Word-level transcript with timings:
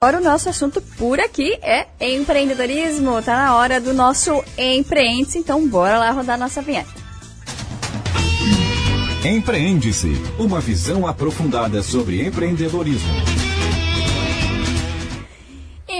Agora 0.00 0.20
o 0.20 0.24
nosso 0.24 0.48
assunto 0.48 0.80
por 0.96 1.18
aqui 1.18 1.58
é 1.60 1.88
empreendedorismo. 2.00 3.20
Tá 3.20 3.36
na 3.36 3.56
hora 3.56 3.80
do 3.80 3.92
nosso 3.92 4.44
empreende, 4.56 5.38
então 5.38 5.68
bora 5.68 5.98
lá 5.98 6.12
rodar 6.12 6.38
nossa 6.38 6.62
vinheta. 6.62 6.88
Empreende-se, 9.24 10.12
uma 10.38 10.60
visão 10.60 11.04
aprofundada 11.04 11.82
sobre 11.82 12.24
empreendedorismo. 12.24 13.10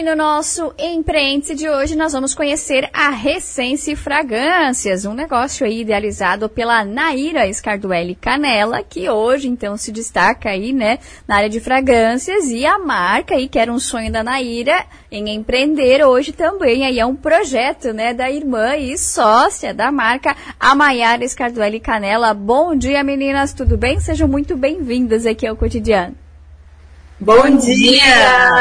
No 0.09 0.17
nosso 0.17 0.73
Empreende 0.79 1.55
de 1.55 1.69
hoje 1.69 1.95
nós 1.95 2.15
vamos 2.15 2.35
conhecer 2.35 2.89
a 2.95 3.11
Recense 3.11 3.95
Fragrâncias, 3.95 5.05
um 5.05 5.13
negócio 5.13 5.67
aí 5.67 5.83
idealizado 5.83 6.49
pela 6.49 6.83
Naira 6.83 7.53
Scarduelli 7.53 8.15
Canela, 8.15 8.83
que 8.83 9.11
hoje 9.11 9.49
então 9.49 9.77
se 9.77 9.93
destaca 9.93 10.49
aí, 10.49 10.73
né, 10.73 10.99
na 11.27 11.37
área 11.37 11.51
de 11.51 11.61
fragrâncias 11.61 12.49
e 12.51 12.65
a 12.65 12.79
marca 12.79 13.35
aí 13.35 13.49
que 13.49 13.59
era 13.59 13.71
um 13.71 13.79
sonho 13.79 14.11
da 14.11 14.25
Naira 14.25 14.87
em 15.13 15.29
empreender 15.29 16.03
hoje 16.03 16.33
também 16.33 16.87
aí 16.87 16.99
é 16.99 17.05
um 17.05 17.15
projeto, 17.15 17.93
né, 17.93 18.15
da 18.15 18.31
irmã 18.31 18.79
e 18.79 18.97
sócia 18.97 19.75
da 19.75 19.93
marca, 19.93 20.35
a 20.59 20.75
Maiara 20.75 21.29
Scarduelli 21.29 21.81
Canela. 21.81 22.33
Bom 22.33 22.75
dia, 22.75 23.05
meninas, 23.05 23.53
tudo 23.53 23.77
bem? 23.77 24.01
Sejam 24.01 24.27
muito 24.27 24.57
bem-vindas 24.57 25.27
aqui 25.27 25.47
ao 25.47 25.55
Cotidiano. 25.55 26.28
Bom, 27.21 27.35
Bom 27.35 27.57
dia. 27.57 28.01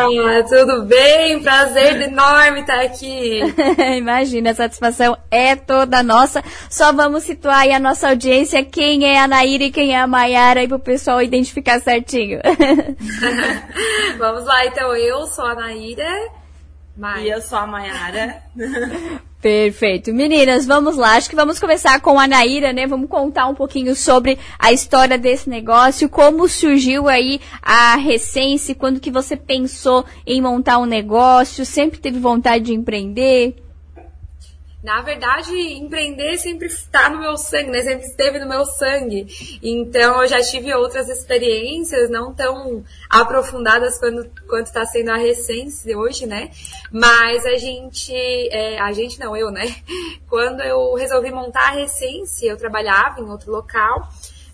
dia! 0.09 0.43
Tudo 0.49 0.83
bem? 0.85 1.39
Prazer 1.43 2.01
enorme 2.09 2.61
estar 2.61 2.81
aqui. 2.81 3.39
Imagina, 3.97 4.49
a 4.49 4.55
satisfação 4.55 5.15
é 5.29 5.55
toda 5.55 6.01
nossa. 6.01 6.43
Só 6.67 6.91
vamos 6.91 7.23
situar 7.23 7.59
aí 7.59 7.71
a 7.71 7.79
nossa 7.79 8.09
audiência, 8.09 8.65
quem 8.65 9.05
é 9.05 9.19
a 9.19 9.27
Naira 9.27 9.65
e 9.65 9.71
quem 9.71 9.93
é 9.93 9.99
a 9.99 10.07
Maiara, 10.07 10.61
aí 10.61 10.67
para 10.67 10.77
o 10.77 10.79
pessoal 10.79 11.21
identificar 11.21 11.79
certinho. 11.79 12.39
vamos 14.17 14.43
lá, 14.45 14.65
então 14.65 14.95
eu 14.95 15.27
sou 15.27 15.45
a 15.45 15.53
Naira. 15.53 16.29
E 17.21 17.29
eu 17.29 17.39
sou 17.39 17.59
a 17.59 17.67
Maiara. 17.67 18.41
Perfeito. 19.41 20.11
Meninas, 20.13 20.65
vamos 20.65 20.97
lá. 20.97 21.15
Acho 21.15 21.29
que 21.29 21.35
vamos 21.35 21.59
começar 21.59 22.01
com 22.01 22.19
a 22.19 22.27
Naira, 22.27 22.73
né? 22.73 22.87
Vamos 22.87 23.07
contar 23.07 23.47
um 23.47 23.53
pouquinho 23.53 23.95
sobre 23.95 24.37
a 24.57 24.71
história 24.71 25.17
desse 25.17 25.47
negócio, 25.47 26.09
como 26.09 26.47
surgiu 26.47 27.07
aí 27.07 27.39
a 27.61 27.95
Recense, 27.95 28.73
quando 28.73 28.99
que 28.99 29.11
você 29.11 29.35
pensou 29.35 30.03
em 30.25 30.41
montar 30.41 30.79
um 30.79 30.85
negócio, 30.85 31.65
sempre 31.65 31.99
teve 31.99 32.19
vontade 32.19 32.65
de 32.65 32.73
empreender? 32.73 33.66
Na 34.87 35.01
verdade, 35.01 35.53
empreender 35.73 36.37
sempre 36.37 36.67
está 36.67 37.09
no 37.09 37.19
meu 37.19 37.35
sangue, 37.35 37.71
né? 37.71 37.81
Sempre 37.81 38.05
esteve 38.05 38.39
no 38.39 38.47
meu 38.47 38.63
sangue. 38.63 39.27
Então, 39.61 40.21
eu 40.21 40.27
já 40.29 40.39
tive 40.39 40.73
outras 40.73 41.09
experiências, 41.09 42.09
não 42.09 42.33
tão 42.33 42.85
aprofundadas 43.09 43.99
quando, 43.99 44.31
quanto 44.47 44.67
está 44.67 44.85
sendo 44.85 45.11
a 45.11 45.17
Recence 45.17 45.93
hoje, 45.93 46.25
né? 46.25 46.51
Mas 46.89 47.45
a 47.45 47.57
gente, 47.57 48.13
é, 48.13 48.79
a 48.79 48.93
gente 48.93 49.19
não, 49.19 49.35
eu, 49.35 49.51
né? 49.51 49.75
Quando 50.29 50.61
eu 50.61 50.93
resolvi 50.93 51.31
montar 51.31 51.67
a 51.67 51.71
Recence, 51.71 52.45
eu 52.45 52.55
trabalhava 52.55 53.19
em 53.19 53.29
outro 53.29 53.51
local, 53.51 54.07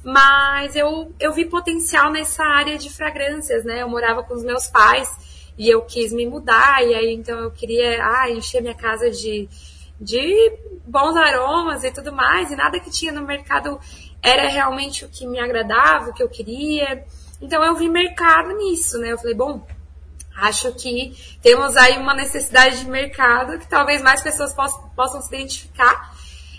mas 0.03 0.75
eu, 0.75 1.13
eu 1.19 1.31
vi 1.31 1.45
potencial 1.45 2.11
nessa 2.11 2.43
área 2.43 2.75
de 2.75 2.89
fragrâncias, 2.89 3.63
né? 3.63 3.83
Eu 3.83 3.87
morava 3.87 4.23
com 4.23 4.33
os 4.33 4.43
meus 4.43 4.65
pais 4.65 5.07
e 5.59 5.69
eu 5.69 5.83
quis 5.83 6.11
me 6.11 6.25
mudar, 6.25 6.83
e 6.83 6.95
aí 6.95 7.13
então 7.13 7.37
eu 7.37 7.51
queria 7.51 8.03
ah, 8.03 8.31
encher 8.31 8.63
minha 8.63 8.73
casa 8.73 9.11
de 9.11 9.47
de 10.03 10.51
bons 10.85 11.15
aromas 11.15 11.83
e 11.83 11.91
tudo 11.91 12.11
mais, 12.11 12.51
e 12.51 12.55
nada 12.55 12.79
que 12.79 12.91
tinha 12.91 13.11
no 13.11 13.25
mercado 13.25 13.79
era 14.21 14.47
realmente 14.47 15.05
o 15.05 15.09
que 15.09 15.25
me 15.25 15.39
agradava, 15.39 16.09
o 16.09 16.13
que 16.13 16.23
eu 16.23 16.29
queria. 16.29 17.05
Então 17.41 17.63
eu 17.63 17.75
vi 17.75 17.89
mercado 17.89 18.55
nisso, 18.55 18.97
né? 18.99 19.11
Eu 19.11 19.17
falei, 19.17 19.33
bom, 19.33 19.65
acho 20.35 20.71
que 20.73 21.13
temos 21.41 21.75
aí 21.75 21.97
uma 21.97 22.13
necessidade 22.13 22.79
de 22.79 22.89
mercado 22.89 23.59
que 23.59 23.67
talvez 23.67 24.01
mais 24.01 24.21
pessoas 24.21 24.53
possam, 24.53 24.89
possam 24.95 25.21
se 25.21 25.33
identificar. 25.33 26.13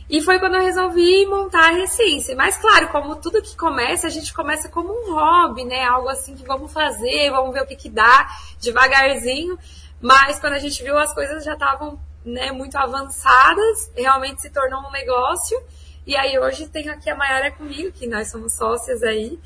E 0.08 0.20
foi 0.20 0.38
quando 0.38 0.56
eu 0.56 0.62
resolvi 0.62 1.24
montar 1.26 1.70
a 1.70 1.72
Recência. 1.72 2.36
Mas, 2.36 2.58
claro, 2.58 2.88
como 2.88 3.16
tudo 3.16 3.40
que 3.40 3.56
começa, 3.56 4.06
a 4.06 4.10
gente 4.10 4.34
começa 4.34 4.68
como 4.68 4.92
um 4.92 5.14
hobby, 5.14 5.64
né? 5.64 5.82
Algo 5.84 6.08
assim 6.10 6.34
que 6.34 6.44
vamos 6.44 6.72
fazer, 6.72 7.30
vamos 7.30 7.54
ver 7.54 7.62
o 7.62 7.66
que, 7.66 7.74
que 7.74 7.88
dá, 7.88 8.28
devagarzinho. 8.60 9.58
Mas 10.02 10.38
quando 10.38 10.52
a 10.52 10.58
gente 10.58 10.82
viu, 10.82 10.98
as 10.98 11.14
coisas 11.14 11.42
já 11.42 11.54
estavam 11.54 11.98
né, 12.24 12.52
muito 12.52 12.76
avançadas, 12.76 13.90
realmente 13.96 14.42
se 14.42 14.50
tornou 14.50 14.80
um 14.80 14.90
negócio. 14.90 15.60
E 16.06 16.16
aí 16.16 16.38
hoje 16.38 16.68
tenho 16.68 16.92
aqui 16.92 17.08
a 17.10 17.16
Maiara 17.16 17.50
comigo, 17.50 17.92
que 17.92 18.06
nós 18.06 18.30
somos 18.30 18.54
sócias 18.54 19.02
aí. 19.02 19.38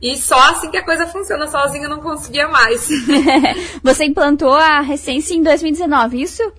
E 0.00 0.16
só 0.16 0.38
assim 0.50 0.70
que 0.70 0.76
a 0.76 0.84
coisa 0.84 1.06
funciona, 1.06 1.46
sozinha 1.46 1.84
eu 1.84 1.90
não 1.90 2.00
conseguia 2.00 2.48
mais. 2.48 2.88
Você 3.82 4.04
implantou 4.04 4.52
a 4.52 4.80
Recência 4.80 5.34
em 5.34 5.42
2019, 5.42 6.20
isso? 6.20 6.52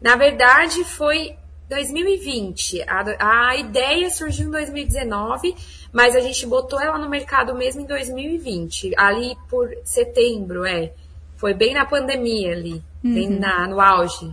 Na 0.00 0.16
verdade, 0.16 0.82
foi 0.84 1.36
2020. 1.68 2.82
A, 2.82 3.48
a 3.48 3.56
ideia 3.56 4.10
surgiu 4.10 4.48
em 4.48 4.50
2019, 4.50 5.54
mas 5.92 6.14
a 6.16 6.20
gente 6.20 6.44
botou 6.46 6.80
ela 6.80 6.98
no 6.98 7.08
mercado 7.08 7.54
mesmo 7.54 7.82
em 7.82 7.86
2020. 7.86 8.92
Ali 8.96 9.36
por 9.48 9.68
setembro, 9.84 10.64
é. 10.64 10.92
Foi 11.36 11.52
bem 11.54 11.74
na 11.74 11.84
pandemia 11.84 12.52
ali, 12.52 12.82
uhum. 13.04 13.14
bem 13.14 13.28
na, 13.28 13.68
no 13.68 13.80
auge. 13.80 14.32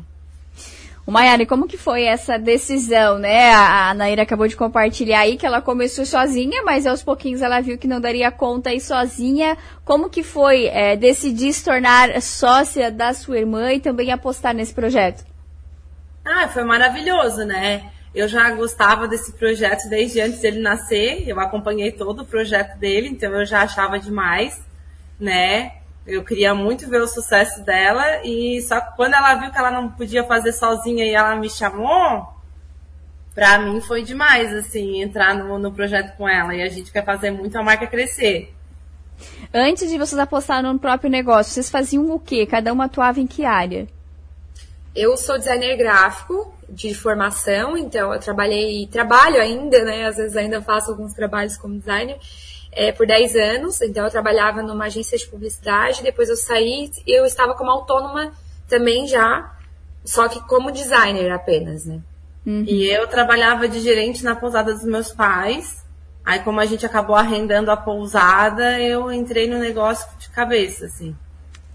O 1.05 1.11
Maiara, 1.11 1.45
como 1.45 1.67
que 1.67 1.77
foi 1.77 2.03
essa 2.03 2.39
decisão, 2.39 3.19
né? 3.19 3.51
A, 3.53 3.89
a 3.89 3.93
Naira 3.93 4.23
acabou 4.23 4.47
de 4.47 4.55
compartilhar 4.55 5.19
aí 5.19 5.35
que 5.35 5.45
ela 5.45 5.61
começou 5.61 6.05
sozinha, 6.05 6.63
mas 6.63 6.87
aos 6.87 7.03
pouquinhos 7.03 7.41
ela 7.41 7.59
viu 7.59 7.77
que 7.77 7.87
não 7.87 7.99
daria 7.99 8.31
conta 8.31 8.69
aí 8.69 8.79
sozinha. 8.79 9.57
Como 9.83 10.09
que 10.09 10.23
foi 10.23 10.67
é, 10.67 10.95
decidir 10.95 11.51
se 11.51 11.65
tornar 11.65 12.21
sócia 12.21 12.89
da 12.89 13.13
sua 13.13 13.37
irmã 13.37 13.73
e 13.73 13.81
também 13.81 14.13
apostar 14.13 14.53
nesse 14.53 14.73
projeto? 14.73 15.25
Ah, 16.23 16.47
foi 16.47 16.63
maravilhoso, 16.63 17.43
né? 17.43 17.91
Eu 18.15 18.29
já 18.29 18.49
gostava 18.51 19.05
desse 19.05 19.33
projeto 19.33 19.89
desde 19.89 20.21
antes 20.21 20.39
dele 20.39 20.61
nascer. 20.61 21.27
Eu 21.27 21.37
acompanhei 21.37 21.91
todo 21.91 22.21
o 22.21 22.25
projeto 22.25 22.77
dele, 22.77 23.09
então 23.09 23.29
eu 23.33 23.45
já 23.45 23.63
achava 23.63 23.99
demais, 23.99 24.57
né? 25.19 25.82
Eu 26.05 26.23
queria 26.23 26.53
muito 26.53 26.89
ver 26.89 27.01
o 27.01 27.07
sucesso 27.07 27.63
dela 27.63 28.21
e 28.25 28.61
só 28.61 28.81
quando 28.81 29.13
ela 29.13 29.35
viu 29.35 29.51
que 29.51 29.57
ela 29.57 29.71
não 29.71 29.89
podia 29.89 30.23
fazer 30.25 30.51
sozinha 30.51 31.05
e 31.05 31.13
ela 31.13 31.35
me 31.35 31.49
chamou, 31.49 32.27
pra 33.33 33.57
mim 33.57 33.79
foi 33.79 34.03
demais, 34.03 34.53
assim, 34.53 35.01
entrar 35.01 35.33
no, 35.33 35.57
no 35.57 35.71
projeto 35.71 36.15
com 36.17 36.27
ela. 36.27 36.53
E 36.53 36.61
a 36.61 36.67
gente 36.67 36.91
quer 36.91 37.05
fazer 37.05 37.31
muito 37.31 37.57
a 37.57 37.63
marca 37.63 37.87
crescer. 37.87 38.53
Antes 39.53 39.89
de 39.89 39.97
vocês 39.97 40.19
apostarem 40.19 40.71
no 40.71 40.79
próprio 40.79 41.09
negócio, 41.09 41.53
vocês 41.53 41.69
faziam 41.69 42.11
o 42.11 42.19
quê? 42.19 42.45
Cada 42.45 42.73
uma 42.73 42.85
atuava 42.85 43.21
em 43.21 43.27
que 43.27 43.45
área? 43.45 43.87
Eu 44.93 45.15
sou 45.15 45.37
designer 45.37 45.77
gráfico 45.77 46.52
de 46.69 46.93
formação, 46.93 47.77
então 47.77 48.13
eu 48.13 48.19
trabalhei, 48.19 48.87
trabalho 48.87 49.41
ainda, 49.41 49.83
né? 49.83 50.05
Às 50.05 50.17
vezes 50.17 50.35
ainda 50.35 50.61
faço 50.61 50.91
alguns 50.91 51.13
trabalhos 51.13 51.57
como 51.57 51.77
designer 51.77 52.17
é, 52.71 52.91
por 52.91 53.05
10 53.05 53.35
anos, 53.35 53.81
então 53.81 54.05
eu 54.05 54.11
trabalhava 54.11 54.61
numa 54.61 54.85
agência 54.85 55.17
de 55.17 55.27
publicidade, 55.27 56.03
depois 56.03 56.29
eu 56.29 56.35
saí 56.35 56.91
e 57.05 57.17
eu 57.17 57.25
estava 57.25 57.53
como 57.53 57.69
autônoma 57.69 58.31
também 58.67 59.07
já, 59.07 59.55
só 60.03 60.27
que 60.27 60.39
como 60.47 60.71
designer 60.71 61.31
apenas, 61.31 61.85
né? 61.85 62.01
Uhum. 62.45 62.65
E 62.67 62.89
eu 62.89 63.07
trabalhava 63.07 63.67
de 63.67 63.79
gerente 63.79 64.23
na 64.23 64.35
pousada 64.35 64.73
dos 64.73 64.83
meus 64.83 65.11
pais. 65.11 65.81
Aí 66.25 66.39
como 66.39 66.59
a 66.59 66.65
gente 66.65 66.85
acabou 66.85 67.15
arrendando 67.15 67.71
a 67.71 67.77
pousada, 67.77 68.79
eu 68.79 69.11
entrei 69.11 69.47
no 69.47 69.59
negócio 69.59 70.07
de 70.17 70.29
cabeça, 70.29 70.85
assim. 70.85 71.15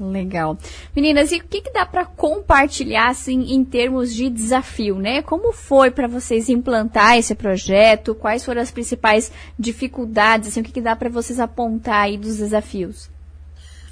Legal. 0.01 0.57
Meninas, 0.95 1.33
e 1.33 1.39
o 1.39 1.45
que, 1.45 1.61
que 1.61 1.73
dá 1.73 1.85
para 1.85 2.05
compartilhar 2.05 3.09
assim 3.09 3.53
em 3.53 3.65
termos 3.65 4.15
de 4.15 4.31
desafio, 4.31 4.97
né? 4.97 5.23
Como 5.23 5.53
foi 5.53 5.91
para 5.91 6.07
vocês 6.07 6.49
implantar 6.49 7.19
esse 7.19 7.35
projeto? 7.35 8.15
Quais 8.15 8.45
foram 8.45 8.63
as 8.63 8.71
principais 8.71 9.33
dificuldades? 9.59 10.49
Assim, 10.49 10.61
o 10.61 10.65
que, 10.65 10.73
que 10.73 10.81
dá 10.81 10.95
para 10.95 11.09
vocês 11.09 11.41
apontar 11.41 12.03
aí 12.03 12.17
dos 12.17 12.37
desafios? 12.37 13.11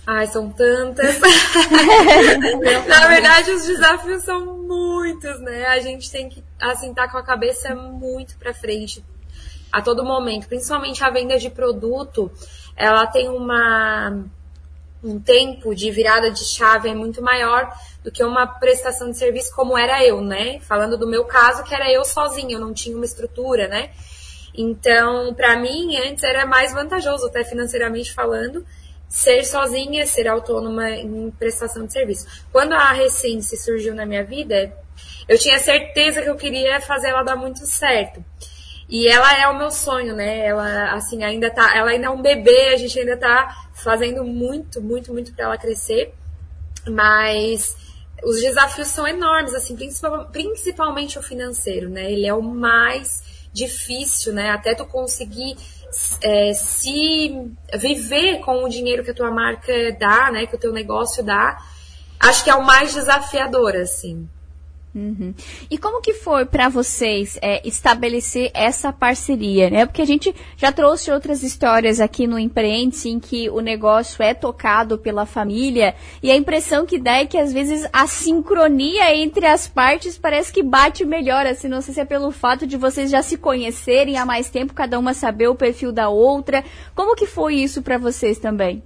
Ai, 0.06 0.28
são 0.28 0.48
tantas. 0.50 1.18
Na 2.88 3.09
verdade, 3.09 3.50
os 3.50 3.66
desafios 3.66 4.22
são 4.22 4.62
muitos, 4.62 5.41
né? 5.41 5.66
A 5.66 5.80
gente 5.80 6.09
tem 6.09 6.28
que 6.28 6.44
assim 6.60 6.91
estar 6.91 7.06
tá 7.06 7.10
com 7.10 7.18
a 7.18 7.24
cabeça 7.24 7.74
muito 7.74 8.36
para 8.38 8.54
frente 8.54 9.04
a 9.72 9.82
todo 9.82 10.04
momento, 10.04 10.47
principalmente 10.47 11.02
a 11.02 11.10
venda 11.10 11.36
de 11.38 11.50
produto, 11.50 12.30
ela 12.76 13.06
tem 13.06 13.28
uma 13.28 14.24
um 15.06 15.20
tempo 15.20 15.74
de 15.74 15.91
virada 15.91 16.30
de 16.30 16.44
chave 16.44 16.88
é 16.88 16.94
muito 16.94 17.22
maior 17.22 17.72
do 18.03 18.10
que 18.10 18.24
uma 18.24 18.47
prestação 18.47 19.10
de 19.10 19.16
serviço 19.16 19.54
como 19.54 19.78
era 19.78 20.04
eu, 20.04 20.20
né? 20.20 20.58
Falando 20.60 20.98
do 20.98 21.06
meu 21.06 21.24
caso, 21.24 21.62
que 21.62 21.74
era 21.74 21.91
eu 21.91 22.04
sozinha, 22.04 22.56
eu 22.56 22.60
não 22.60 22.74
tinha 22.74 22.97
uma 22.97 23.04
estrutura, 23.04 23.68
né? 23.68 23.91
Então, 24.53 25.32
para 25.34 25.56
mim, 25.56 25.97
antes 25.97 26.24
era 26.24 26.44
mais 26.44 26.72
vantajoso, 26.72 27.26
até 27.26 27.44
financeiramente 27.44 28.12
falando, 28.12 28.66
ser 29.08 29.44
sozinha, 29.44 30.06
ser 30.06 30.26
autônoma 30.26 30.91
em 30.91 31.30
prestação 31.30 31.86
de 31.86 31.92
serviço. 31.92 32.26
Quando 32.50 32.72
a 32.72 32.91
Recense 32.91 33.56
surgiu 33.56 33.94
na 33.94 34.04
minha 34.04 34.24
vida, 34.24 34.74
eu 35.28 35.38
tinha 35.38 35.59
certeza 35.59 36.22
que 36.22 36.28
eu 36.28 36.36
queria 36.36 36.80
fazer 36.80 37.09
ela 37.09 37.22
dar 37.22 37.36
muito 37.36 37.64
certo. 37.66 38.24
E 38.88 39.09
ela 39.09 39.36
é 39.36 39.48
o 39.48 39.59
meu 39.59 39.71
sonho, 39.71 40.15
né? 40.15 40.47
Ela, 40.47 40.92
assim, 40.92 41.24
ainda 41.24 41.50
tá, 41.50 41.77
ela 41.77 41.91
ainda 41.91 42.06
é 42.06 42.10
um 42.10 42.22
bebê, 42.22 42.68
a 42.68 42.77
gente 42.77 42.98
ainda 42.98 43.16
tá 43.16 43.68
fazendo 43.74 44.24
muito, 44.24 44.80
muito, 44.80 45.12
muito 45.12 45.34
para 45.34 45.47
ela 45.47 45.59
crescer. 45.59 46.15
Mas 46.88 47.77
os 48.22 48.41
desafios 48.41 48.88
são 48.88 49.06
enormes, 49.06 49.54
assim, 49.54 49.77
principalmente 50.33 51.18
o 51.18 51.22
financeiro, 51.22 51.88
né? 51.88 52.10
Ele 52.12 52.27
é 52.27 52.34
o 52.34 52.42
mais 52.42 53.48
difícil, 53.53 54.33
né? 54.33 54.50
Até 54.50 54.74
tu 54.74 54.84
conseguir 54.86 55.56
é, 56.22 56.53
se 56.54 57.50
viver 57.74 58.41
com 58.41 58.65
o 58.65 58.68
dinheiro 58.68 59.03
que 59.03 59.10
a 59.10 59.15
tua 59.15 59.30
marca 59.30 59.72
dá, 59.98 60.30
né? 60.30 60.47
Que 60.47 60.54
o 60.54 60.59
teu 60.59 60.72
negócio 60.72 61.24
dá, 61.24 61.59
acho 62.21 62.44
que 62.44 62.50
é 62.50 62.54
o 62.54 62.65
mais 62.65 62.94
desafiador, 62.94 63.74
assim. 63.74 64.28
Uhum. 64.97 65.34
E 65.71 65.77
como 65.77 66.01
que 66.01 66.15
foi 66.15 66.47
para 66.47 66.71
vocês 66.71 67.39
é, 67.43 67.60
estabelecer 67.69 68.51
essa 68.54 68.91
parceria, 68.91 69.69
né? 69.69 69.84
Porque 69.84 70.01
a 70.01 70.07
gente 70.07 70.34
já 70.57 70.72
trouxe 70.72 71.10
outras 71.10 71.43
histórias 71.43 72.01
aqui 72.01 72.27
no 72.27 72.39
Empreende 72.39 73.07
em 73.07 73.21
que 73.21 73.51
o 73.51 73.60
negócio 73.60 74.22
é 74.22 74.33
tocado 74.33 74.97
pela 74.97 75.27
família 75.27 75.95
e 76.22 76.31
a 76.31 76.37
impressão 76.37 76.87
que 76.87 76.98
dá 76.98 77.19
é 77.19 77.27
que 77.27 77.37
às 77.37 77.53
vezes 77.53 77.87
a 77.93 78.07
sincronia 78.07 79.15
entre 79.15 79.45
as 79.45 79.69
partes 79.69 80.16
parece 80.16 80.51
que 80.51 80.63
bate 80.63 81.04
melhor, 81.04 81.45
assim, 81.47 81.69
não 81.69 81.83
sei 81.83 81.93
se 81.93 82.01
é 82.01 82.04
pelo 82.07 82.31
fato 82.31 82.66
de 82.66 82.78
vocês 82.78 83.10
já 83.10 83.22
se 83.22 83.37
conhecerem 83.37 84.16
há 84.16 84.25
mais 84.25 84.48
tempo, 84.48 84.72
cada 84.72 84.98
uma 84.98 85.13
saber 85.13 85.48
o 85.48 85.54
perfil 85.54 85.93
da 85.93 86.09
outra. 86.09 86.65
Como 86.95 87.15
que 87.15 87.27
foi 87.27 87.57
isso 87.57 87.83
para 87.83 87.98
vocês 87.98 88.39
também? 88.39 88.83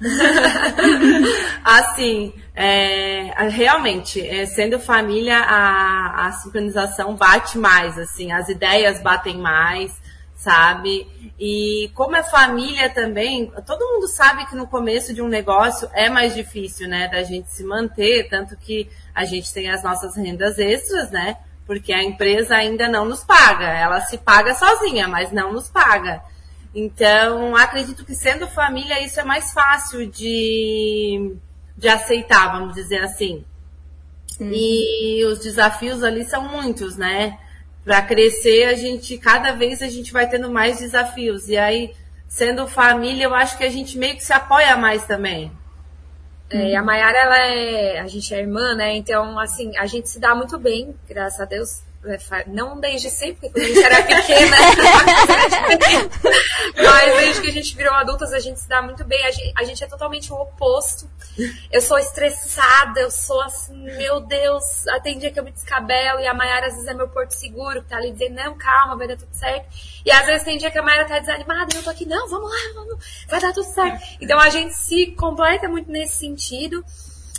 Assim, 1.64 2.32
é, 2.60 3.48
realmente, 3.50 4.20
é, 4.20 4.44
sendo 4.44 4.80
família, 4.80 5.38
a, 5.38 6.26
a 6.26 6.32
sincronização 6.32 7.14
bate 7.14 7.56
mais, 7.56 7.96
assim, 7.96 8.32
as 8.32 8.48
ideias 8.48 9.00
batem 9.00 9.38
mais, 9.38 9.96
sabe? 10.34 11.06
E 11.38 11.88
como 11.94 12.16
é 12.16 12.22
família 12.24 12.90
também, 12.90 13.46
todo 13.64 13.86
mundo 13.92 14.08
sabe 14.08 14.44
que 14.46 14.56
no 14.56 14.66
começo 14.66 15.14
de 15.14 15.22
um 15.22 15.28
negócio 15.28 15.88
é 15.92 16.08
mais 16.10 16.34
difícil, 16.34 16.88
né, 16.88 17.06
da 17.06 17.22
gente 17.22 17.48
se 17.48 17.62
manter, 17.62 18.28
tanto 18.28 18.56
que 18.56 18.90
a 19.14 19.24
gente 19.24 19.54
tem 19.54 19.70
as 19.70 19.84
nossas 19.84 20.16
rendas 20.16 20.58
extras, 20.58 21.12
né? 21.12 21.36
Porque 21.64 21.92
a 21.92 22.02
empresa 22.02 22.56
ainda 22.56 22.88
não 22.88 23.04
nos 23.04 23.22
paga, 23.22 23.66
ela 23.66 24.00
se 24.00 24.18
paga 24.18 24.52
sozinha, 24.54 25.06
mas 25.06 25.30
não 25.30 25.52
nos 25.52 25.68
paga. 25.68 26.24
Então, 26.74 27.54
acredito 27.54 28.04
que 28.04 28.16
sendo 28.16 28.48
família, 28.48 29.00
isso 29.00 29.20
é 29.20 29.24
mais 29.24 29.52
fácil 29.52 30.10
de, 30.10 31.36
de 31.78 31.88
aceitar, 31.88 32.52
vamos 32.52 32.74
dizer 32.74 32.98
assim. 32.98 33.44
Uhum. 34.40 34.50
E 34.52 35.24
os 35.24 35.38
desafios 35.38 36.02
ali 36.02 36.24
são 36.24 36.48
muitos, 36.48 36.96
né? 36.96 37.38
Para 37.84 38.02
crescer, 38.02 38.64
a 38.64 38.74
gente, 38.74 39.16
cada 39.16 39.52
vez 39.52 39.80
a 39.80 39.88
gente 39.88 40.12
vai 40.12 40.28
tendo 40.28 40.50
mais 40.50 40.78
desafios. 40.80 41.48
E 41.48 41.56
aí, 41.56 41.94
sendo 42.28 42.66
família, 42.66 43.24
eu 43.24 43.34
acho 43.34 43.56
que 43.56 43.64
a 43.64 43.70
gente 43.70 43.96
meio 43.96 44.16
que 44.16 44.24
se 44.24 44.32
apoia 44.32 44.76
mais 44.76 45.06
também. 45.06 45.52
É, 46.50 46.76
a 46.76 46.82
Mayara, 46.82 47.16
ela 47.16 47.46
é, 47.46 48.00
a 48.00 48.06
gente 48.06 48.34
é 48.34 48.40
irmã, 48.40 48.74
né? 48.74 48.96
Então, 48.96 49.38
assim, 49.38 49.76
a 49.76 49.86
gente 49.86 50.08
se 50.08 50.18
dá 50.18 50.34
muito 50.34 50.58
bem, 50.58 50.94
graças 51.08 51.40
a 51.40 51.44
Deus. 51.44 51.82
É, 52.10 52.44
não 52.46 52.80
desde 52.80 53.10
sempre, 53.10 53.50
quando 53.50 53.62
a 53.62 53.66
gente 53.66 53.82
era 53.82 54.02
pequena, 54.02 54.56
mas 56.76 57.16
desde 57.18 57.42
que 57.42 57.48
a 57.48 57.52
gente 57.52 57.76
virou 57.76 57.92
adultas, 57.92 58.32
a 58.32 58.38
gente 58.38 58.58
se 58.58 58.68
dá 58.68 58.80
muito 58.80 59.04
bem. 59.04 59.24
A 59.26 59.30
gente, 59.30 59.52
a 59.56 59.64
gente, 59.64 59.84
é 59.84 59.86
totalmente 59.86 60.32
o 60.32 60.36
oposto. 60.36 61.08
Eu 61.70 61.82
sou 61.82 61.98
estressada, 61.98 63.00
eu 63.00 63.10
sou 63.10 63.40
assim, 63.42 63.76
meu 63.76 64.20
Deus, 64.20 64.84
tem 65.02 65.18
dia 65.18 65.30
que 65.30 65.38
eu 65.38 65.44
me 65.44 65.52
descabelo 65.52 66.20
e 66.20 66.26
a 66.26 66.34
Mayara 66.34 66.68
às 66.68 66.74
vezes 66.74 66.88
é 66.88 66.94
meu 66.94 67.08
porto 67.08 67.32
seguro, 67.32 67.82
que 67.82 67.88
tá 67.88 67.96
ali 67.96 68.12
dizendo, 68.12 68.34
não, 68.34 68.56
calma, 68.56 68.96
vai 68.96 69.08
dar 69.08 69.16
tudo 69.16 69.32
certo. 69.32 69.68
E 70.04 70.10
às 70.10 70.26
vezes 70.26 70.44
tem 70.44 70.56
dia 70.56 70.70
que 70.70 70.78
a 70.78 70.82
Mayara 70.82 71.06
tá 71.06 71.18
desanimada 71.18 71.74
e 71.74 71.76
eu 71.76 71.82
tô 71.82 71.90
aqui, 71.90 72.06
não, 72.06 72.28
vamos 72.28 72.50
lá, 72.50 72.56
vamos, 72.74 73.24
vai 73.28 73.40
dar 73.40 73.52
tudo 73.52 73.66
certo. 73.66 74.02
Então 74.20 74.38
a 74.38 74.48
gente 74.48 74.74
se 74.74 75.08
completa 75.12 75.68
muito 75.68 75.90
nesse 75.90 76.16
sentido. 76.16 76.84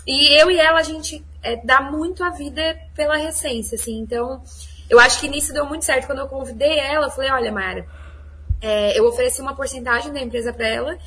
E 0.06 0.42
eu 0.42 0.50
e 0.50 0.58
ela, 0.58 0.80
a 0.80 0.84
gente 0.84 1.24
é, 1.42 1.56
dá 1.58 1.82
muito 1.82 2.24
a 2.24 2.30
vida 2.30 2.78
pela 2.96 3.18
recência, 3.18 3.76
assim. 3.76 4.00
Então, 4.00 4.42
eu 4.90 5.00
acho 5.00 5.20
que 5.20 5.28
nisso 5.28 5.54
deu 5.54 5.66
muito 5.66 5.86
certo. 5.86 6.06
Quando 6.06 6.20
eu 6.20 6.28
convidei 6.28 6.80
ela, 6.80 7.08
eu 7.08 7.12
falei, 7.12 7.32
olha, 7.32 7.52
Mayara, 7.52 7.86
é, 8.62 8.98
eu 9.00 9.06
ofereci 9.08 9.42
uma 9.42 9.56
porcentagem 9.56 10.12
da 10.12 10.20
empresa 10.20 10.52
para 10.52 10.68
ela, 10.68 10.98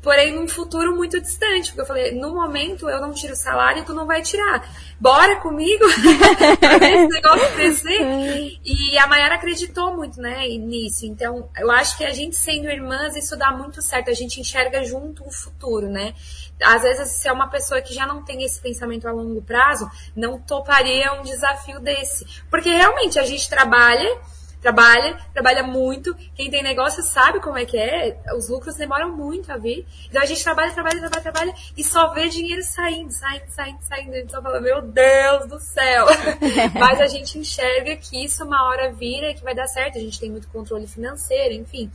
porém 0.00 0.32
num 0.32 0.46
futuro 0.46 0.94
muito 0.94 1.20
distante, 1.20 1.68
porque 1.68 1.80
eu 1.80 1.86
falei, 1.86 2.12
no 2.12 2.32
momento 2.32 2.88
eu 2.88 3.00
não 3.00 3.12
tiro 3.12 3.32
o 3.32 3.36
salário 3.36 3.84
tu 3.84 3.92
não 3.92 4.06
vai 4.06 4.22
tirar. 4.22 4.68
Bora 5.00 5.36
comigo 5.40 5.84
esse 5.90 7.08
negócio 7.08 7.54
crescer. 7.54 8.58
E 8.64 8.98
a 8.98 9.06
Mayara 9.08 9.34
acreditou 9.34 9.96
muito, 9.96 10.20
né, 10.20 10.46
nisso. 10.46 11.04
Então, 11.06 11.48
eu 11.58 11.70
acho 11.72 11.96
que 11.96 12.04
a 12.04 12.12
gente 12.12 12.36
sendo 12.36 12.70
irmãs, 12.70 13.16
isso 13.16 13.36
dá 13.36 13.50
muito 13.50 13.82
certo. 13.82 14.10
A 14.10 14.14
gente 14.14 14.40
enxerga 14.40 14.84
junto 14.84 15.26
o 15.26 15.32
futuro, 15.32 15.88
né? 15.88 16.14
Às 16.64 16.82
vezes, 16.82 17.08
se 17.16 17.28
é 17.28 17.32
uma 17.32 17.48
pessoa 17.48 17.80
que 17.80 17.94
já 17.94 18.06
não 18.06 18.22
tem 18.22 18.42
esse 18.42 18.60
pensamento 18.60 19.06
a 19.08 19.12
longo 19.12 19.42
prazo, 19.42 19.90
não 20.14 20.38
toparia 20.38 21.12
um 21.14 21.22
desafio 21.22 21.80
desse. 21.80 22.24
Porque 22.50 22.68
realmente 22.68 23.18
a 23.18 23.24
gente 23.24 23.48
trabalha 23.48 24.20
trabalha, 24.62 25.18
trabalha 25.34 25.62
muito. 25.64 26.14
Quem 26.34 26.48
tem 26.48 26.62
negócio 26.62 27.02
sabe 27.02 27.40
como 27.40 27.58
é 27.58 27.66
que 27.66 27.76
é. 27.76 28.16
Os 28.36 28.48
lucros 28.48 28.76
demoram 28.76 29.14
muito 29.14 29.52
a 29.52 29.58
vir. 29.58 29.84
Então 30.08 30.22
a 30.22 30.24
gente 30.24 30.42
trabalha, 30.42 30.72
trabalha, 30.72 31.00
trabalha, 31.00 31.22
trabalha 31.22 31.54
e 31.76 31.82
só 31.82 32.14
vê 32.14 32.28
dinheiro 32.28 32.62
saindo, 32.62 33.10
saindo, 33.10 33.50
saindo, 33.50 33.82
saindo. 33.82 34.14
A 34.14 34.18
gente 34.20 34.30
só 34.30 34.40
fala, 34.40 34.60
meu 34.60 34.80
Deus 34.80 35.48
do 35.48 35.58
céu. 35.58 36.06
Mas 36.78 37.00
a 37.00 37.08
gente 37.08 37.36
enxerga 37.36 37.96
que 37.96 38.24
isso 38.24 38.44
uma 38.44 38.68
hora 38.68 38.92
vira 38.92 39.30
e 39.30 39.34
que 39.34 39.42
vai 39.42 39.54
dar 39.54 39.66
certo. 39.66 39.98
A 39.98 40.00
gente 40.00 40.18
tem 40.18 40.30
muito 40.30 40.48
controle 40.48 40.86
financeiro, 40.86 41.54
enfim. 41.54 41.90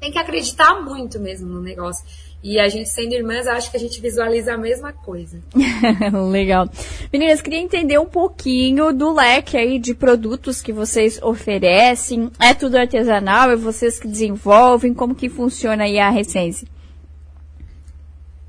Tem 0.00 0.10
que 0.10 0.18
acreditar 0.18 0.80
muito 0.80 1.20
mesmo 1.20 1.46
no 1.46 1.60
negócio. 1.60 2.06
E 2.42 2.58
a 2.58 2.68
gente 2.68 2.88
sendo 2.88 3.12
irmãs, 3.12 3.46
acho 3.46 3.70
que 3.70 3.76
a 3.76 3.80
gente 3.80 4.00
visualiza 4.00 4.54
a 4.54 4.58
mesma 4.58 4.92
coisa. 4.92 5.38
Legal. 6.30 6.68
Meninas, 7.12 7.42
queria 7.42 7.58
entender 7.58 7.98
um 7.98 8.06
pouquinho 8.06 8.94
do 8.94 9.12
leque 9.12 9.58
aí 9.58 9.78
de 9.78 9.94
produtos 9.94 10.62
que 10.62 10.72
vocês 10.72 11.20
oferecem. 11.22 12.30
É 12.40 12.54
tudo 12.54 12.76
artesanal? 12.76 13.50
É 13.50 13.56
vocês 13.56 14.00
que 14.00 14.08
desenvolvem? 14.08 14.94
Como 14.94 15.14
que 15.14 15.28
funciona 15.28 15.84
aí 15.84 15.98
a 15.98 16.08
Recense? 16.08 16.66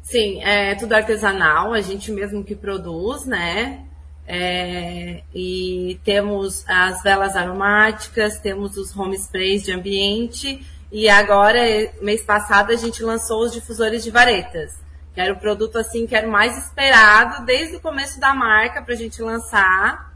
Sim, 0.04 0.42
é 0.42 0.76
tudo 0.76 0.94
artesanal, 0.94 1.74
a 1.74 1.82
gente 1.82 2.12
mesmo 2.12 2.44
que 2.44 2.56
produz, 2.56 3.26
né? 3.26 3.86
É, 4.28 5.24
e 5.34 6.00
temos 6.04 6.64
as 6.68 7.02
velas 7.02 7.36
aromáticas, 7.36 8.40
temos 8.40 8.78
os 8.78 8.96
home 8.96 9.16
sprays 9.16 9.64
de 9.64 9.72
ambiente 9.72 10.66
e 10.92 11.08
agora, 11.08 11.60
mês 12.02 12.22
passado, 12.22 12.72
a 12.72 12.76
gente 12.76 13.02
lançou 13.02 13.44
os 13.44 13.54
difusores 13.54 14.04
de 14.04 14.12
varetas, 14.12 14.74
que 15.14 15.22
era 15.22 15.32
o 15.32 15.40
produto 15.40 15.78
assim 15.78 16.06
que 16.06 16.14
era 16.14 16.28
o 16.28 16.32
mais 16.32 16.58
esperado 16.58 17.46
desde 17.46 17.78
o 17.78 17.80
começo 17.80 18.20
da 18.20 18.34
marca 18.34 18.82
para 18.82 18.94
a 18.94 18.98
gente 18.98 19.22
lançar. 19.22 20.12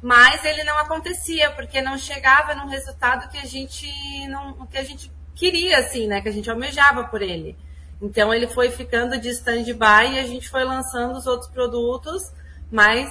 Mas 0.00 0.42
ele 0.44 0.64
não 0.64 0.78
acontecia, 0.78 1.50
porque 1.50 1.82
não 1.82 1.98
chegava 1.98 2.54
no 2.54 2.66
resultado 2.66 3.28
que 3.30 3.38
a 3.38 3.44
gente 3.44 3.86
não, 4.28 4.66
que 4.66 4.78
a 4.78 4.84
gente 4.84 5.12
queria, 5.34 5.78
assim, 5.78 6.06
né? 6.06 6.22
Que 6.22 6.28
a 6.28 6.32
gente 6.32 6.50
almejava 6.50 7.04
por 7.04 7.20
ele. 7.20 7.56
Então 8.00 8.32
ele 8.32 8.46
foi 8.46 8.70
ficando 8.70 9.18
de 9.18 9.28
stand-by 9.28 10.14
e 10.14 10.18
a 10.18 10.26
gente 10.26 10.48
foi 10.48 10.64
lançando 10.64 11.16
os 11.16 11.26
outros 11.26 11.50
produtos, 11.50 12.32
mas 12.70 13.10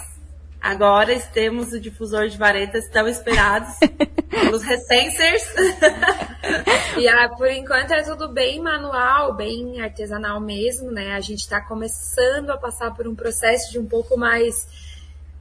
Agora 0.65 1.15
temos 1.31 1.73
o 1.73 1.79
difusor 1.79 2.27
de 2.27 2.39
varetas 2.39 2.89
tão 2.89 3.07
esperados 3.07 3.75
pelos 4.27 4.63
recensers. 4.63 5.43
E 6.97 7.07
ah, 7.07 7.29
por 7.29 7.49
enquanto 7.49 7.91
é 7.91 8.03
tudo 8.03 8.29
bem 8.29 8.59
manual, 8.59 9.33
bem 9.33 9.81
artesanal 9.81 10.39
mesmo, 10.39 10.91
né? 10.91 11.13
A 11.13 11.19
gente 11.19 11.39
está 11.39 11.59
começando 11.61 12.49
a 12.49 12.57
passar 12.57 12.93
por 12.95 13.07
um 13.07 13.15
processo 13.15 13.71
de 13.71 13.79
um 13.79 13.85
pouco 13.85 14.17
mais 14.17 14.67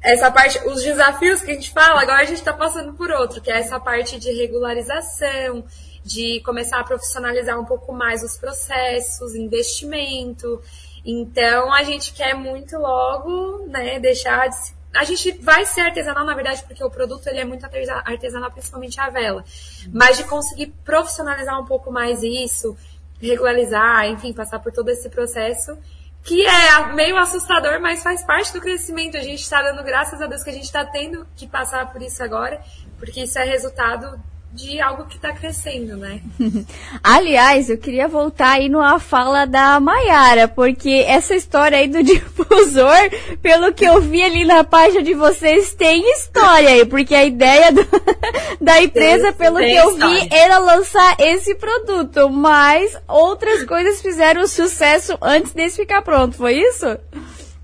essa 0.03 0.31
parte, 0.31 0.59
os 0.67 0.83
desafios 0.83 1.41
que 1.41 1.51
a 1.51 1.55
gente 1.55 1.71
fala, 1.71 2.03
agora 2.03 2.21
a 2.21 2.25
gente 2.25 2.39
está 2.39 2.53
passando 2.53 2.93
por 2.93 3.11
outro, 3.11 3.41
que 3.41 3.51
é 3.51 3.59
essa 3.59 3.81
parte 3.81 4.19
de 4.19 4.31
regularização, 4.33 5.65
de 6.05 6.41
começar 6.45 6.81
a 6.81 6.85
profissionalizar 6.85 7.59
um 7.59 7.65
pouco 7.65 7.93
mais 7.93 8.23
os 8.23 8.37
processos, 8.37 9.35
investimento. 9.35 10.61
Então 11.07 11.73
a 11.73 11.83
gente 11.83 12.13
quer 12.13 12.35
muito 12.35 12.77
logo, 12.77 13.67
né, 13.67 13.99
deixar 13.99 14.49
de 14.49 14.57
a 14.95 15.05
gente 15.05 15.33
vai 15.33 15.67
ser 15.67 15.83
artesanal, 15.83 16.25
na 16.25 16.35
verdade, 16.35 16.63
porque 16.65 16.83
o 16.83 16.91
produto 16.91 17.27
ele 17.27 17.41
é 17.41 17.45
muito 17.45 17.65
artesanal, 17.65 18.51
principalmente 18.51 19.01
a 19.01 19.11
vela. 19.11 19.45
Mas 19.93 20.17
de 20.17 20.25
conseguir 20.25 20.69
profissionalizar 20.85 21.61
um 21.61 21.65
pouco 21.65 21.91
mais 21.91 22.23
isso, 22.23 22.77
regularizar, 23.21 24.07
enfim, 24.07 24.33
passar 24.33 24.59
por 24.61 24.73
todo 24.73 24.89
esse 24.89 25.09
processo, 25.09 25.77
que 26.23 26.47
é 26.47 26.87
meio 26.95 27.17
assustador, 27.19 27.81
mas 27.81 28.03
faz 28.03 28.25
parte 28.25 28.53
do 28.53 28.61
crescimento. 28.61 29.17
A 29.17 29.23
gente 29.23 29.41
está 29.41 29.63
dando 29.63 29.83
graças 29.83 30.23
a 30.23 30.27
Deus 30.27 30.43
que 30.43 30.51
a 30.51 30.55
gente 30.55 30.65
está 30.65 30.85
tendo 30.85 31.27
que 31.37 31.47
passar 31.47 31.93
por 31.93 32.01
isso 32.01 32.23
agora, 32.23 32.63
porque 32.99 33.25
isso 33.25 33.39
é 33.39 33.45
resultado 33.45 34.19
de 34.55 34.81
algo 34.81 35.05
que 35.07 35.17
está 35.17 35.33
crescendo, 35.33 35.97
né? 35.97 36.21
Aliás, 37.03 37.69
eu 37.69 37.77
queria 37.77 38.07
voltar 38.07 38.53
aí 38.53 38.69
numa 38.69 38.99
fala 39.01 39.47
da 39.47 39.81
Maiara, 39.81 40.47
porque 40.47 41.05
essa 41.07 41.35
história 41.35 41.79
aí 41.79 41.89
do 41.89 42.03
difusor, 42.05 43.11
pelo 43.43 43.73
que 43.73 43.85
eu 43.85 44.01
vi 44.01 44.23
ali 44.23 44.45
na 44.45 44.63
página 44.63 45.03
de 45.03 45.15
vocês, 45.15 45.75
tem 45.75 46.09
história 46.13 46.71
aí, 46.71 46.85
porque 46.87 47.15
a 47.15 47.25
ideia 47.25 47.73
do, 47.73 47.85
da 48.61 48.81
empresa, 48.81 49.33
pelo 49.33 49.59
tem 49.59 49.71
que 49.71 49.77
eu 49.77 49.91
história. 49.91 50.21
vi, 50.21 50.29
era 50.31 50.59
lançar 50.59 51.17
esse 51.19 51.55
produto, 51.57 52.31
mas 52.31 52.97
outras 53.09 53.65
coisas 53.65 54.01
fizeram 54.01 54.47
sucesso 54.47 55.19
antes 55.21 55.53
desse 55.53 55.77
ficar 55.77 56.03
pronto, 56.03 56.37
foi 56.37 56.55
isso? 56.55 56.87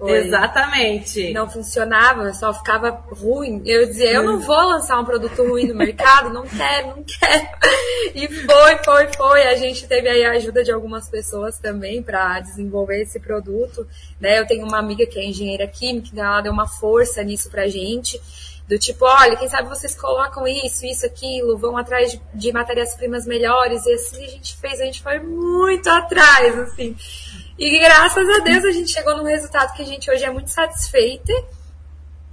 Foi. 0.00 0.16
Exatamente. 0.16 1.30
Não 1.35 1.47
funcionava, 1.47 2.33
só 2.33 2.54
ficava 2.54 2.88
ruim. 3.11 3.62
Eu 3.66 3.87
dizia, 3.87 4.12
eu 4.12 4.23
não 4.23 4.40
vou 4.40 4.57
lançar 4.57 4.99
um 4.99 5.04
produto 5.04 5.47
ruim 5.47 5.66
no 5.66 5.75
mercado, 5.75 6.30
não 6.30 6.47
quero, 6.47 6.88
não 6.88 7.04
quero. 7.04 7.49
E 8.14 8.26
foi, 8.26 8.78
foi, 8.83 9.09
foi. 9.14 9.42
A 9.42 9.57
gente 9.57 9.87
teve 9.87 10.09
aí 10.09 10.25
a 10.25 10.33
ajuda 10.33 10.64
de 10.64 10.73
algumas 10.73 11.11
pessoas 11.11 11.59
também 11.59 12.02
para 12.02 12.40
desenvolver 12.40 13.02
esse 13.02 13.21
produto. 13.21 13.87
Né? 14.19 14.38
Eu 14.38 14.47
tenho 14.47 14.66
uma 14.66 14.78
amiga 14.78 15.04
que 15.04 15.19
é 15.19 15.25
engenheira 15.25 15.66
química, 15.66 16.09
então 16.11 16.25
ela 16.25 16.40
deu 16.40 16.52
uma 16.52 16.66
força 16.66 17.23
nisso 17.23 17.50
pra 17.50 17.69
gente. 17.69 18.19
Do 18.66 18.78
tipo, 18.78 19.04
olha, 19.04 19.37
quem 19.37 19.49
sabe 19.49 19.69
vocês 19.69 19.95
colocam 19.95 20.47
isso, 20.47 20.87
isso, 20.87 21.04
aquilo, 21.04 21.59
vão 21.59 21.76
atrás 21.76 22.12
de, 22.12 22.23
de 22.33 22.52
matérias-primas 22.52 23.26
melhores. 23.26 23.85
E 23.85 23.92
assim 23.92 24.25
a 24.25 24.28
gente 24.28 24.57
fez, 24.57 24.80
a 24.80 24.85
gente 24.85 25.02
foi 25.02 25.19
muito 25.19 25.90
atrás, 25.90 26.59
assim. 26.59 26.97
E 27.61 27.79
graças 27.79 28.26
a 28.26 28.38
Deus 28.38 28.64
a 28.64 28.71
gente 28.73 28.90
chegou 28.90 29.19
num 29.19 29.25
resultado 29.25 29.75
que 29.75 29.83
a 29.83 29.85
gente 29.85 30.11
hoje 30.11 30.25
é 30.25 30.31
muito 30.31 30.49
satisfeita, 30.49 31.31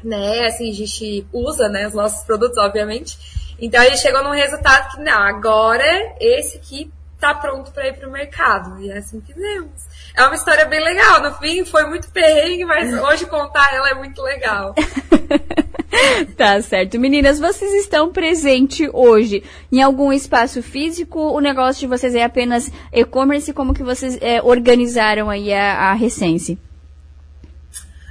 né? 0.01 0.45
Assim, 0.47 0.69
a 0.69 0.73
gente 0.73 1.27
usa, 1.33 1.67
né, 1.67 1.85
os 1.85 1.93
nossos 1.93 2.23
produtos, 2.23 2.57
obviamente. 2.57 3.17
Então 3.59 3.81
a 3.81 3.83
gente 3.83 3.99
chegou 3.99 4.23
num 4.23 4.31
resultado 4.31 4.89
que, 4.95 5.01
não, 5.01 5.21
agora 5.21 6.15
esse 6.21 6.55
aqui 6.55 6.89
tá 7.19 7.33
pronto 7.33 7.73
para 7.73 7.89
ir 7.89 7.97
pro 7.97 8.09
mercado. 8.09 8.79
E 8.79 8.89
é 8.89 8.99
assim 8.99 9.19
fizemos. 9.19 9.83
É 10.15 10.23
uma 10.23 10.35
história 10.35 10.63
bem 10.63 10.81
legal. 10.81 11.21
No 11.21 11.33
fim, 11.33 11.65
foi 11.65 11.85
muito 11.87 12.09
perrengue, 12.09 12.63
mas 12.63 12.93
hoje 12.97 13.25
contar 13.25 13.73
ela 13.73 13.89
é 13.89 13.95
muito 13.95 14.21
legal. 14.21 14.73
tá 16.35 16.61
certo. 16.61 16.99
Meninas, 16.99 17.39
vocês 17.39 17.73
estão 17.73 18.11
presentes 18.11 18.89
hoje 18.93 19.43
em 19.71 19.81
algum 19.81 20.11
espaço 20.11 20.61
físico? 20.61 21.19
O 21.19 21.39
negócio 21.39 21.81
de 21.81 21.87
vocês 21.87 22.15
é 22.15 22.23
apenas 22.23 22.71
e-commerce? 22.91 23.53
Como 23.53 23.73
que 23.73 23.83
vocês 23.83 24.17
é, 24.21 24.41
organizaram 24.41 25.29
aí 25.29 25.53
a, 25.53 25.91
a 25.91 25.93
Recense? 25.93 26.57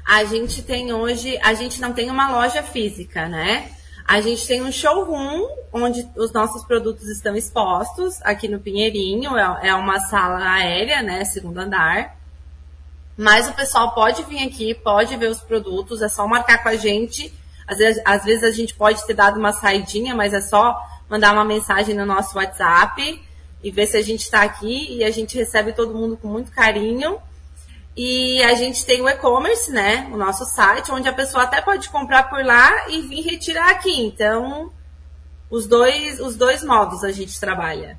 A 0.04 0.24
gente 0.24 0.62
tem 0.62 0.92
hoje, 0.92 1.36
a 1.42 1.54
gente 1.54 1.80
não 1.80 1.92
tem 1.92 2.10
uma 2.10 2.30
loja 2.30 2.62
física, 2.62 3.28
né? 3.28 3.70
A 4.06 4.20
gente 4.20 4.46
tem 4.46 4.62
um 4.62 4.70
showroom 4.70 5.48
onde 5.72 6.08
os 6.16 6.32
nossos 6.32 6.64
produtos 6.64 7.08
estão 7.08 7.34
expostos 7.34 8.22
aqui 8.22 8.46
no 8.46 8.60
Pinheirinho. 8.60 9.36
É, 9.36 9.68
é 9.68 9.74
uma 9.74 9.98
sala 9.98 10.38
aérea, 10.48 11.02
né? 11.02 11.24
Segundo 11.24 11.58
andar. 11.58 12.16
Mas 13.16 13.48
o 13.48 13.52
pessoal 13.54 13.94
pode 13.94 14.22
vir 14.24 14.46
aqui, 14.46 14.74
pode 14.74 15.16
ver 15.16 15.30
os 15.30 15.40
produtos, 15.40 16.02
é 16.02 16.08
só 16.08 16.28
marcar 16.28 16.62
com 16.62 16.68
a 16.68 16.76
gente 16.76 17.32
às 17.66 17.78
vezes, 17.78 18.02
às 18.04 18.24
vezes 18.24 18.44
a 18.44 18.50
gente 18.50 18.74
pode 18.74 19.04
ter 19.06 19.14
dado 19.14 19.38
uma 19.38 19.52
saidinha, 19.52 20.14
mas 20.14 20.32
é 20.32 20.40
só 20.40 20.78
mandar 21.08 21.32
uma 21.32 21.44
mensagem 21.44 21.94
no 21.94 22.06
nosso 22.06 22.36
WhatsApp 22.36 23.22
e 23.62 23.70
ver 23.70 23.86
se 23.86 23.96
a 23.96 24.02
gente 24.02 24.22
está 24.22 24.42
aqui 24.42 24.96
e 24.96 25.04
a 25.04 25.10
gente 25.10 25.36
recebe 25.36 25.72
todo 25.72 25.94
mundo 25.94 26.16
com 26.16 26.28
muito 26.28 26.52
carinho. 26.52 27.18
E 27.96 28.42
a 28.42 28.54
gente 28.54 28.84
tem 28.84 29.00
o 29.00 29.08
e-commerce, 29.08 29.72
né? 29.72 30.08
O 30.12 30.16
nosso 30.18 30.44
site, 30.44 30.92
onde 30.92 31.08
a 31.08 31.12
pessoa 31.12 31.44
até 31.44 31.62
pode 31.62 31.88
comprar 31.88 32.24
por 32.24 32.44
lá 32.44 32.90
e 32.90 33.00
vir 33.00 33.22
retirar 33.22 33.70
aqui. 33.70 34.02
Então, 34.02 34.70
os 35.50 35.66
dois, 35.66 36.20
os 36.20 36.36
dois 36.36 36.62
modos 36.62 37.02
a 37.02 37.10
gente 37.10 37.40
trabalha. 37.40 37.98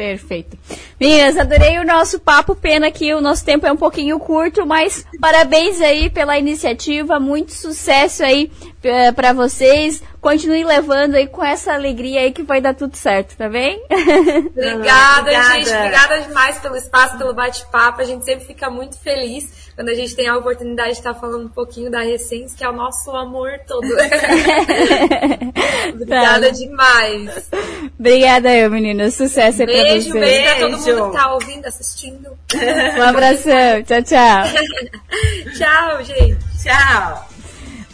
Perfeito. 0.00 0.56
Meninas, 0.98 1.36
adorei 1.36 1.78
o 1.78 1.84
nosso 1.84 2.18
papo. 2.18 2.56
Pena 2.56 2.90
que 2.90 3.12
o 3.12 3.20
nosso 3.20 3.44
tempo 3.44 3.66
é 3.66 3.72
um 3.72 3.76
pouquinho 3.76 4.18
curto, 4.18 4.64
mas 4.64 5.04
parabéns 5.20 5.78
aí 5.78 6.08
pela 6.08 6.38
iniciativa. 6.38 7.20
Muito 7.20 7.52
sucesso 7.52 8.24
aí 8.24 8.50
uh, 8.82 9.12
para 9.12 9.34
vocês. 9.34 10.02
Continue 10.18 10.64
levando 10.64 11.16
aí 11.16 11.26
com 11.26 11.44
essa 11.44 11.74
alegria 11.74 12.20
aí 12.20 12.32
que 12.32 12.42
vai 12.42 12.62
dar 12.62 12.74
tudo 12.74 12.96
certo, 12.96 13.36
tá 13.36 13.46
bem? 13.46 13.84
Obrigada, 13.90 15.20
Obrigada. 15.20 15.52
gente. 15.52 15.70
Obrigada 15.70 16.20
demais 16.22 16.58
pelo 16.60 16.76
espaço, 16.76 17.18
pelo 17.18 17.34
bate-papo. 17.34 18.00
A 18.00 18.04
gente 18.04 18.24
sempre 18.24 18.46
fica 18.46 18.70
muito 18.70 18.98
feliz 18.98 19.69
quando 19.80 19.88
a 19.88 19.94
gente 19.94 20.14
tem 20.14 20.28
a 20.28 20.36
oportunidade 20.36 20.90
de 20.90 20.98
estar 20.98 21.14
falando 21.14 21.46
um 21.46 21.48
pouquinho 21.48 21.90
da 21.90 22.02
Recens, 22.02 22.52
que 22.52 22.62
é 22.62 22.68
o 22.68 22.72
nosso 22.72 23.10
amor 23.12 23.52
todo. 23.66 23.86
Obrigada 25.94 26.48
tá. 26.48 26.52
demais. 26.52 27.48
Obrigada 27.98 28.54
eu, 28.54 28.70
menina. 28.70 29.10
Sucesso 29.10 29.64
beijo, 29.64 30.10
pra 30.10 30.20
você. 30.20 30.20
Beijo, 30.20 30.44
beijo 30.44 30.60
todo 30.60 30.76
mundo 30.76 31.10
que 31.10 31.16
tá 31.16 31.32
ouvindo, 31.32 31.64
assistindo. 31.64 32.28
Um 32.98 33.02
abração. 33.02 33.82
tchau, 33.84 34.02
tchau. 34.02 34.44
tchau, 35.56 36.04
gente. 36.04 36.36
Tchau. 36.62 37.39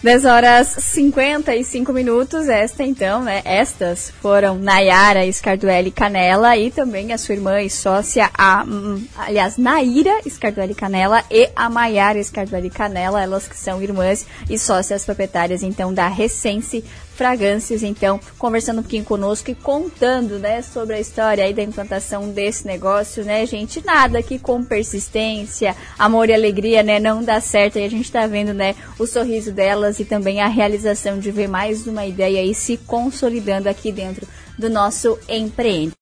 10 0.07 0.25
horas 0.25 0.69
55 0.69 1.93
minutos. 1.93 2.49
Esta 2.49 2.85
então, 2.85 3.25
né? 3.25 3.43
Estas 3.45 4.13
foram 4.23 4.57
Nayara 4.57 5.31
Scarduelli 5.33 5.91
Canela 5.91 6.57
e 6.57 6.71
também 6.71 7.13
a 7.13 7.19
sua 7.19 7.35
irmã 7.35 7.61
e 7.61 7.69
sócia, 7.69 8.31
a, 8.39 8.63
hum, 8.63 9.05
aliás, 9.17 9.57
Naira 9.57 10.17
Scarduelli 10.31 10.77
Canela 10.77 11.25
e 11.29 11.51
a 11.57 11.69
Maiara 11.69 12.23
Scarduelli 12.23 12.71
Canela, 12.71 13.21
elas 13.21 13.49
que 13.49 13.57
são 13.57 13.83
irmãs 13.83 14.25
e 14.49 14.57
sócias 14.57 15.05
proprietárias 15.05 15.65
então 15.65 15.93
da 15.93 16.07
Recense 16.07 16.85
Fragrâncias, 17.17 17.83
então, 17.83 18.21
conversando 18.39 18.81
um 18.81 18.83
pouquinho 18.83 19.05
conosco 19.05 19.51
e 19.51 19.55
contando, 19.55 20.39
né, 20.39 20.61
sobre 20.61 20.97
a 20.97 21.01
história 21.01 21.45
aí 21.45 21.55
da 21.55 21.63
implantação 21.63 22.29
desse 22.29 22.67
negócio, 22.67 23.25
né, 23.25 23.45
gente? 23.47 23.85
Nada 23.85 24.23
que 24.23 24.39
com 24.39 24.63
persistência, 24.63 25.75
amor 25.99 26.29
e 26.29 26.35
alegria, 26.35 26.83
né, 26.83 27.01
não 27.01 27.25
dá 27.25 27.41
certo. 27.41 27.79
E 27.79 27.85
a 27.85 27.91
gente 27.91 28.13
tá 28.13 28.27
vendo, 28.27 28.53
né, 28.53 28.75
o 28.99 29.07
sorriso 29.07 29.51
delas 29.51 29.99
e 29.99 30.05
também 30.05 30.41
a 30.41 30.47
realização 30.47 31.19
de 31.19 31.31
ver 31.31 31.49
mais 31.49 31.87
uma 31.87 32.05
ideia 32.05 32.41
aí 32.41 32.55
se 32.55 32.77
consolidando 32.77 33.69
aqui 33.69 33.91
dentro 33.91 34.27
do 34.59 34.71
nosso 34.71 35.19
empreende. 35.29 35.95